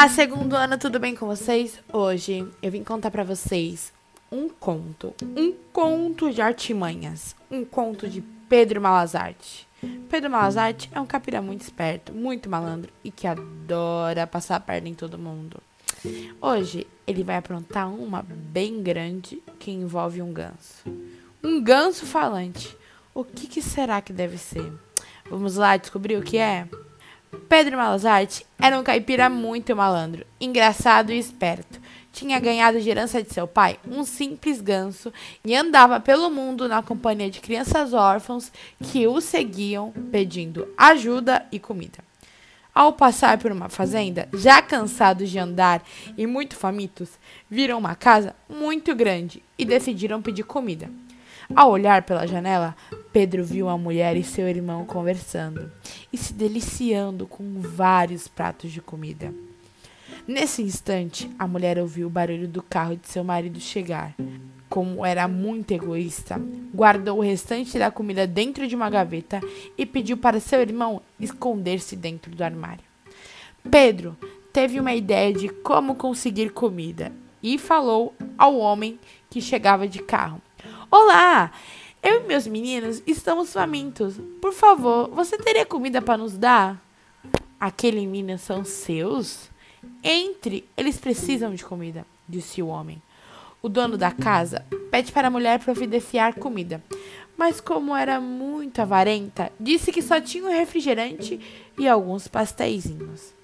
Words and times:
Olá, 0.00 0.08
segundo 0.08 0.56
ano, 0.56 0.78
tudo 0.78 0.98
bem 0.98 1.14
com 1.14 1.26
vocês? 1.26 1.78
Hoje 1.92 2.48
eu 2.62 2.70
vim 2.70 2.82
contar 2.82 3.10
para 3.10 3.22
vocês 3.22 3.92
um 4.32 4.48
conto, 4.48 5.14
um 5.36 5.52
conto 5.74 6.32
de 6.32 6.40
artimanhas, 6.40 7.36
um 7.50 7.66
conto 7.66 8.08
de 8.08 8.22
Pedro 8.48 8.80
Malazarte. 8.80 9.68
Pedro 10.08 10.30
Malazarte 10.30 10.88
é 10.90 10.98
um 10.98 11.04
capira 11.04 11.42
muito 11.42 11.60
esperto, 11.60 12.14
muito 12.14 12.48
malandro 12.48 12.90
e 13.04 13.10
que 13.10 13.26
adora 13.26 14.26
passar 14.26 14.56
a 14.56 14.60
perna 14.60 14.88
em 14.88 14.94
todo 14.94 15.18
mundo. 15.18 15.60
Hoje 16.40 16.86
ele 17.06 17.22
vai 17.22 17.36
aprontar 17.36 17.92
uma 17.92 18.22
bem 18.26 18.82
grande 18.82 19.42
que 19.58 19.70
envolve 19.70 20.22
um 20.22 20.32
ganso. 20.32 20.82
Um 21.44 21.62
ganso 21.62 22.06
falante. 22.06 22.74
O 23.12 23.22
que, 23.22 23.46
que 23.46 23.60
será 23.60 24.00
que 24.00 24.14
deve 24.14 24.38
ser? 24.38 24.72
Vamos 25.28 25.56
lá 25.56 25.76
descobrir 25.76 26.16
o 26.16 26.22
que 26.22 26.38
é? 26.38 26.66
Pedro 27.48 27.76
Malazarte 27.76 28.44
era 28.60 28.78
um 28.78 28.82
caipira 28.82 29.28
muito 29.28 29.74
malandro, 29.76 30.26
engraçado 30.40 31.12
e 31.12 31.18
esperto. 31.18 31.80
Tinha 32.12 32.40
ganhado 32.40 32.80
de 32.80 32.90
herança 32.90 33.22
de 33.22 33.32
seu 33.32 33.46
pai 33.46 33.78
um 33.86 34.02
simples 34.04 34.60
ganso 34.60 35.12
e 35.44 35.54
andava 35.54 36.00
pelo 36.00 36.28
mundo 36.28 36.68
na 36.68 36.82
companhia 36.82 37.30
de 37.30 37.40
crianças 37.40 37.92
órfãos 37.92 38.50
que 38.82 39.06
o 39.06 39.20
seguiam 39.20 39.92
pedindo 40.10 40.68
ajuda 40.76 41.46
e 41.52 41.60
comida. 41.60 41.98
Ao 42.74 42.92
passar 42.92 43.38
por 43.38 43.52
uma 43.52 43.68
fazenda, 43.68 44.28
já 44.32 44.60
cansados 44.62 45.30
de 45.30 45.38
andar 45.38 45.82
e 46.16 46.26
muito 46.26 46.56
famintos, 46.56 47.10
viram 47.48 47.78
uma 47.78 47.94
casa 47.94 48.34
muito 48.48 48.94
grande 48.94 49.42
e 49.58 49.64
decidiram 49.64 50.22
pedir 50.22 50.44
comida. 50.44 50.90
Ao 51.54 51.70
olhar 51.70 52.02
pela 52.02 52.26
janela, 52.26 52.76
Pedro 53.12 53.44
viu 53.44 53.68
a 53.68 53.76
mulher 53.76 54.16
e 54.16 54.22
seu 54.22 54.48
irmão 54.48 54.84
conversando 54.84 55.70
e 56.12 56.16
se 56.16 56.32
deliciando 56.32 57.26
com 57.26 57.60
vários 57.60 58.28
pratos 58.28 58.70
de 58.70 58.80
comida. 58.80 59.34
Nesse 60.28 60.62
instante, 60.62 61.28
a 61.36 61.46
mulher 61.46 61.78
ouviu 61.78 62.06
o 62.06 62.10
barulho 62.10 62.46
do 62.46 62.62
carro 62.62 62.96
de 62.96 63.08
seu 63.08 63.24
marido 63.24 63.58
chegar. 63.58 64.14
Como 64.68 65.04
era 65.04 65.26
muito 65.26 65.72
egoísta, 65.72 66.40
guardou 66.72 67.18
o 67.18 67.22
restante 67.22 67.76
da 67.76 67.90
comida 67.90 68.28
dentro 68.28 68.68
de 68.68 68.76
uma 68.76 68.88
gaveta 68.88 69.40
e 69.76 69.84
pediu 69.84 70.16
para 70.16 70.38
seu 70.38 70.60
irmão 70.60 71.02
esconder-se 71.18 71.96
dentro 71.96 72.30
do 72.30 72.44
armário. 72.44 72.84
Pedro 73.68 74.16
teve 74.52 74.78
uma 74.78 74.94
ideia 74.94 75.32
de 75.32 75.48
como 75.48 75.96
conseguir 75.96 76.50
comida 76.50 77.10
e 77.42 77.58
falou 77.58 78.14
ao 78.38 78.56
homem 78.56 79.00
que 79.28 79.40
chegava 79.40 79.88
de 79.88 79.98
carro. 79.98 80.40
Olá! 80.88 81.50
Eu 82.02 82.22
e 82.22 82.26
meus 82.26 82.46
meninos 82.46 83.02
estamos 83.06 83.52
famintos. 83.52 84.18
Por 84.40 84.54
favor, 84.54 85.10
você 85.10 85.36
teria 85.36 85.66
comida 85.66 86.00
para 86.00 86.16
nos 86.16 86.36
dar? 86.36 86.82
Aquele 87.60 88.06
menino 88.06 88.38
são 88.38 88.64
seus? 88.64 89.50
Entre, 90.02 90.66
eles 90.76 90.96
precisam 90.96 91.54
de 91.54 91.62
comida, 91.62 92.06
disse 92.26 92.62
o 92.62 92.68
homem. 92.68 93.02
O 93.60 93.68
dono 93.68 93.98
da 93.98 94.10
casa 94.10 94.64
pede 94.90 95.12
para 95.12 95.28
a 95.28 95.30
mulher 95.30 95.58
providenciar 95.60 96.34
comida, 96.36 96.82
mas 97.36 97.60
como 97.60 97.94
era 97.94 98.18
muito 98.18 98.80
avarenta, 98.80 99.52
disse 99.60 99.92
que 99.92 100.00
só 100.00 100.18
tinha 100.18 100.44
um 100.44 100.50
refrigerante 100.50 101.38
e 101.78 101.86
alguns 101.86 102.26
pastéisinhos. 102.26 103.34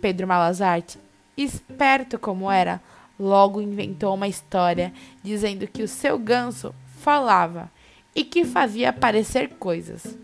Pedro 0.00 0.28
Malazarte, 0.28 0.98
esperto 1.36 2.16
como 2.16 2.48
era, 2.48 2.80
logo 3.18 3.60
inventou 3.60 4.14
uma 4.14 4.28
história 4.28 4.92
dizendo 5.20 5.66
que 5.66 5.82
o 5.82 5.88
seu 5.88 6.16
ganso 6.16 6.72
falava 7.00 7.68
e 8.18 8.24
que 8.24 8.44
fazia 8.44 8.88
aparecer 8.88 9.50
coisas. 9.60 10.18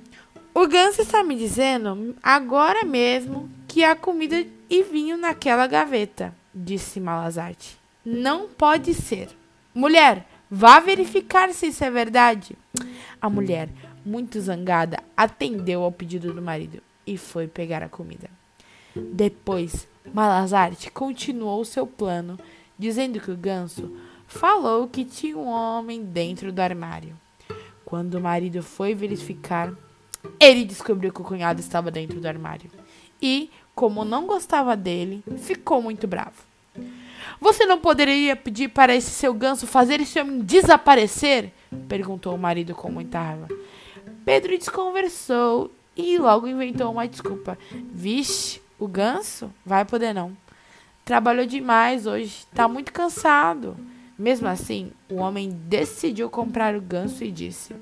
O 0.52 0.66
ganso 0.66 1.00
está 1.00 1.22
me 1.22 1.36
dizendo 1.36 2.16
agora 2.20 2.84
mesmo 2.84 3.48
que 3.68 3.84
há 3.84 3.94
comida 3.94 4.44
e 4.68 4.82
vinho 4.82 5.16
naquela 5.16 5.68
gaveta, 5.68 6.34
disse 6.52 6.98
Malazarte. 6.98 7.78
Não 8.04 8.48
pode 8.48 8.92
ser. 8.94 9.28
Mulher, 9.72 10.26
vá 10.50 10.80
verificar 10.80 11.54
se 11.54 11.68
isso 11.68 11.84
é 11.84 11.90
verdade. 11.90 12.58
A 13.22 13.30
mulher, 13.30 13.68
muito 14.04 14.40
zangada, 14.40 14.98
atendeu 15.16 15.84
ao 15.84 15.92
pedido 15.92 16.32
do 16.32 16.42
marido 16.42 16.82
e 17.06 17.16
foi 17.16 17.46
pegar 17.46 17.80
a 17.80 17.88
comida. 17.88 18.28
Depois, 18.96 19.86
Malazarte 20.12 20.90
continuou 20.90 21.64
seu 21.64 21.86
plano 21.86 22.40
dizendo 22.76 23.20
que 23.20 23.30
o 23.30 23.36
ganso 23.36 23.96
falou 24.26 24.88
que 24.88 25.04
tinha 25.04 25.38
um 25.38 25.46
homem 25.46 26.04
dentro 26.04 26.50
do 26.50 26.58
armário. 26.58 27.22
Quando 27.84 28.14
o 28.14 28.20
marido 28.20 28.62
foi 28.62 28.94
verificar, 28.94 29.72
ele 30.40 30.64
descobriu 30.64 31.12
que 31.12 31.20
o 31.20 31.24
cunhado 31.24 31.60
estava 31.60 31.90
dentro 31.90 32.20
do 32.20 32.26
armário. 32.26 32.70
E, 33.20 33.50
como 33.74 34.04
não 34.04 34.26
gostava 34.26 34.76
dele, 34.76 35.22
ficou 35.38 35.82
muito 35.82 36.06
bravo. 36.06 36.42
Você 37.40 37.66
não 37.66 37.78
poderia 37.78 38.36
pedir 38.36 38.68
para 38.68 38.94
esse 38.94 39.10
seu 39.10 39.34
ganso 39.34 39.66
fazer 39.66 40.00
esse 40.00 40.18
homem 40.20 40.40
desaparecer? 40.40 41.52
perguntou 41.88 42.34
o 42.34 42.38
marido 42.38 42.74
com 42.74 42.90
muita 42.90 43.20
raiva. 43.20 43.48
Pedro 44.24 44.56
desconversou 44.56 45.70
e 45.96 46.18
logo 46.18 46.46
inventou 46.46 46.90
uma 46.90 47.06
desculpa. 47.06 47.58
Vixe, 47.92 48.60
o 48.78 48.86
ganso? 48.86 49.52
Vai 49.64 49.84
poder 49.84 50.12
não. 50.12 50.36
Trabalhou 51.04 51.44
demais 51.44 52.06
hoje, 52.06 52.46
tá 52.54 52.66
muito 52.66 52.92
cansado. 52.92 53.76
Mesmo 54.18 54.46
assim, 54.48 54.92
o 55.10 55.16
homem 55.16 55.50
decidiu 55.50 56.30
comprar 56.30 56.74
o 56.76 56.80
ganso 56.80 57.24
e 57.24 57.30
disse: 57.30 57.74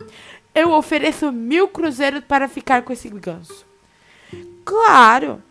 Eu 0.54 0.72
ofereço 0.72 1.30
mil 1.30 1.68
cruzeiros 1.68 2.24
para 2.24 2.48
ficar 2.48 2.82
com 2.82 2.92
esse 2.92 3.08
ganso. 3.08 3.66
Claro, 4.64 5.42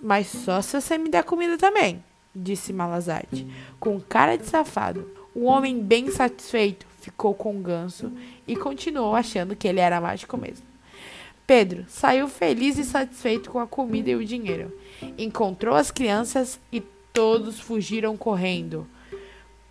mas 0.00 0.26
só 0.26 0.60
se 0.60 0.80
você 0.80 0.98
me 0.98 1.08
der 1.08 1.24
comida 1.24 1.56
também, 1.56 2.04
disse 2.34 2.72
Malazarte, 2.72 3.46
com 3.80 4.00
cara 4.00 4.36
de 4.36 4.44
safado. 4.46 5.10
O 5.34 5.44
homem, 5.44 5.82
bem 5.82 6.10
satisfeito, 6.10 6.86
ficou 7.00 7.34
com 7.34 7.56
o 7.56 7.60
ganso 7.60 8.10
e 8.46 8.56
continuou 8.56 9.14
achando 9.14 9.54
que 9.54 9.68
ele 9.68 9.80
era 9.80 10.00
mágico 10.00 10.36
mesmo. 10.36 10.64
Pedro 11.46 11.84
saiu 11.88 12.26
feliz 12.26 12.78
e 12.78 12.84
satisfeito 12.84 13.50
com 13.50 13.58
a 13.58 13.66
comida 13.66 14.10
e 14.10 14.16
o 14.16 14.24
dinheiro. 14.24 14.72
Encontrou 15.16 15.76
as 15.76 15.90
crianças 15.90 16.58
e 16.72 16.82
Todos 17.16 17.58
fugiram 17.58 18.14
correndo. 18.14 18.86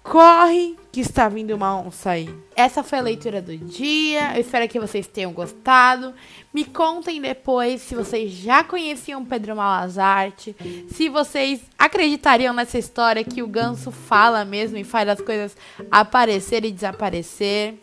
Corre, 0.06 0.76
que 0.92 1.02
está 1.02 1.28
vindo 1.28 1.56
uma 1.56 1.82
onça 1.82 2.12
aí. 2.12 2.30
Essa 2.56 2.84
foi 2.84 3.00
a 3.00 3.02
leitura 3.02 3.42
do 3.42 3.58
dia. 3.58 4.36
Eu 4.36 4.42
espero 4.42 4.70
que 4.70 4.80
vocês 4.80 5.08
tenham 5.08 5.34
gostado. 5.34 6.14
Me 6.54 6.64
contem 6.64 7.20
depois 7.20 7.82
se 7.82 7.96
vocês 7.96 8.32
já 8.32 8.64
conheciam 8.64 9.26
Pedro 9.26 9.56
Malazarte, 9.56 10.56
se 10.90 11.10
vocês 11.10 11.62
acreditariam 11.78 12.54
nessa 12.54 12.78
história 12.78 13.24
que 13.24 13.42
o 13.42 13.48
ganso 13.48 13.92
fala 13.92 14.46
mesmo 14.46 14.78
e 14.78 14.84
faz 14.84 15.10
as 15.10 15.20
coisas 15.20 15.58
aparecer 15.90 16.64
e 16.64 16.72
desaparecer. 16.72 17.74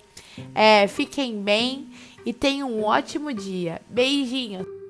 É, 0.55 0.87
fiquem 0.87 1.43
bem 1.43 1.91
e 2.25 2.33
tenham 2.33 2.71
um 2.71 2.85
ótimo 2.85 3.33
dia. 3.35 3.83
Beijinhos! 3.91 4.82